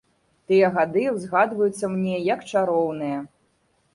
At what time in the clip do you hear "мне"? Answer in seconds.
1.93-2.15